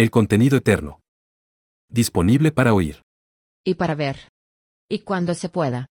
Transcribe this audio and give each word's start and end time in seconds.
El 0.00 0.10
contenido 0.10 0.56
eterno. 0.56 1.02
Disponible 1.90 2.52
para 2.52 2.72
oír. 2.72 3.02
Y 3.66 3.74
para 3.74 3.94
ver. 3.94 4.30
Y 4.88 5.00
cuando 5.00 5.34
se 5.34 5.50
pueda. 5.50 5.88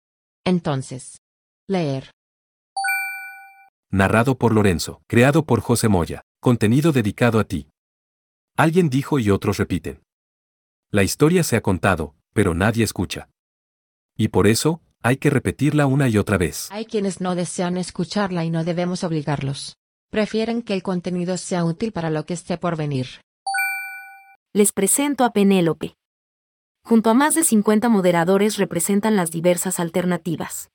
Entonces. 0.43 1.21
Leer. 1.69 2.11
Narrado 3.89 4.37
por 4.37 4.53
Lorenzo. 4.53 5.01
Creado 5.07 5.45
por 5.45 5.61
José 5.61 5.87
Moya. 5.87 6.21
Contenido 6.41 6.91
dedicado 6.91 7.39
a 7.39 7.45
ti. 7.45 7.69
Alguien 8.57 8.89
dijo 8.89 9.19
y 9.19 9.29
otros 9.29 9.55
repiten. 9.55 10.03
La 10.91 11.03
historia 11.03 11.41
se 11.41 11.55
ha 11.55 11.61
contado, 11.61 12.13
pero 12.33 12.53
nadie 12.53 12.83
escucha. 12.83 13.29
Y 14.17 14.27
por 14.27 14.47
eso, 14.47 14.81
hay 15.01 15.15
que 15.15 15.29
repetirla 15.29 15.85
una 15.85 16.09
y 16.09 16.17
otra 16.17 16.37
vez. 16.37 16.67
Hay 16.71 16.87
quienes 16.87 17.21
no 17.21 17.35
desean 17.35 17.77
escucharla 17.77 18.43
y 18.43 18.49
no 18.49 18.65
debemos 18.65 19.05
obligarlos. 19.05 19.77
Prefieren 20.09 20.61
que 20.61 20.73
el 20.73 20.83
contenido 20.83 21.37
sea 21.37 21.63
útil 21.63 21.93
para 21.93 22.09
lo 22.09 22.25
que 22.25 22.33
esté 22.33 22.57
por 22.57 22.75
venir. 22.75 23.07
Les 24.55 24.71
presento 24.71 25.23
a 25.23 25.33
Penélope. 25.33 25.95
Junto 26.83 27.09
a 27.09 27.15
más 27.15 27.33
de 27.33 27.43
50 27.43 27.89
moderadores 27.89 28.57
representan 28.57 29.15
las 29.15 29.31
diversas 29.31 29.79
alternativas. 29.79 30.69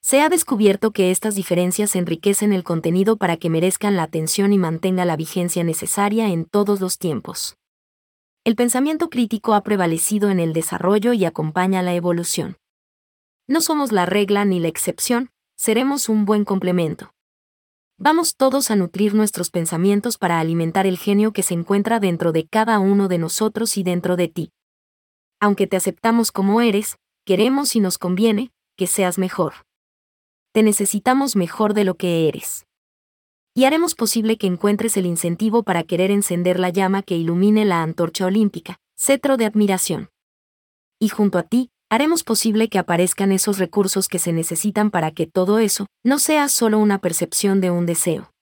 Se 0.00 0.22
ha 0.22 0.30
descubierto 0.30 0.92
que 0.92 1.10
estas 1.10 1.34
diferencias 1.34 1.94
enriquecen 1.94 2.54
el 2.54 2.64
contenido 2.64 3.18
para 3.18 3.36
que 3.36 3.50
merezcan 3.50 3.96
la 3.96 4.04
atención 4.04 4.54
y 4.54 4.56
mantenga 4.56 5.04
la 5.04 5.16
vigencia 5.16 5.62
necesaria 5.62 6.30
en 6.30 6.46
todos 6.46 6.80
los 6.80 6.96
tiempos. 6.96 7.58
El 8.44 8.56
pensamiento 8.56 9.10
crítico 9.10 9.52
ha 9.52 9.62
prevalecido 9.62 10.30
en 10.30 10.40
el 10.40 10.54
desarrollo 10.54 11.12
y 11.12 11.26
acompaña 11.26 11.82
la 11.82 11.92
evolución. 11.92 12.56
No 13.46 13.60
somos 13.60 13.92
la 13.92 14.06
regla 14.06 14.46
ni 14.46 14.58
la 14.58 14.68
excepción, 14.68 15.28
seremos 15.54 16.08
un 16.08 16.24
buen 16.24 16.46
complemento. 16.46 17.12
Vamos 17.98 18.36
todos 18.36 18.70
a 18.70 18.76
nutrir 18.76 19.14
nuestros 19.14 19.50
pensamientos 19.50 20.18
para 20.18 20.38
alimentar 20.38 20.86
el 20.86 20.98
genio 20.98 21.32
que 21.32 21.42
se 21.42 21.54
encuentra 21.54 21.98
dentro 21.98 22.32
de 22.32 22.46
cada 22.46 22.78
uno 22.78 23.08
de 23.08 23.18
nosotros 23.18 23.76
y 23.78 23.82
dentro 23.82 24.16
de 24.16 24.28
ti. 24.28 24.52
Aunque 25.40 25.66
te 25.66 25.76
aceptamos 25.76 26.32
como 26.32 26.60
eres, 26.60 26.96
queremos 27.24 27.74
y 27.74 27.80
nos 27.80 27.98
conviene 27.98 28.52
que 28.76 28.86
seas 28.86 29.18
mejor. 29.18 29.54
Te 30.52 30.62
necesitamos 30.62 31.36
mejor 31.36 31.74
de 31.74 31.84
lo 31.84 31.94
que 31.94 32.28
eres 32.28 32.66
y 33.56 33.64
haremos 33.64 33.94
posible 33.94 34.36
que 34.36 34.46
encuentres 34.46 34.98
el 34.98 35.06
incentivo 35.06 35.62
para 35.62 35.82
querer 35.82 36.10
encender 36.10 36.60
la 36.60 36.68
llama 36.68 37.02
que 37.02 37.16
ilumine 37.16 37.64
la 37.64 37.82
antorcha 37.82 38.26
olímpica, 38.26 38.80
cetro 38.94 39.38
de 39.38 39.46
admiración. 39.46 40.10
Y 41.00 41.08
junto 41.08 41.38
a 41.38 41.42
ti, 41.42 41.70
haremos 41.90 42.24
posible 42.24 42.68
que 42.68 42.78
aparezcan 42.78 43.32
esos 43.32 43.58
recursos 43.58 44.08
que 44.08 44.18
se 44.18 44.32
necesitan 44.32 44.90
para 44.90 45.10
que 45.10 45.26
todo 45.26 45.58
eso 45.58 45.86
no 46.04 46.18
sea 46.18 46.48
solo 46.48 46.78
una 46.78 47.00
percepción 47.00 47.60
de 47.60 47.70
un 47.70 47.86
deseo. 47.86 48.32